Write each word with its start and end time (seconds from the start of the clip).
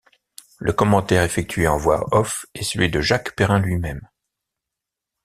Le 0.57 0.73
commentaire 0.73 1.21
effectué 1.21 1.67
en 1.67 1.77
voix-off 1.77 2.47
est 2.55 2.63
celui 2.63 2.89
de 2.89 3.01
Jacques 3.01 3.35
Perrin 3.35 3.59
lui-même. 3.59 4.09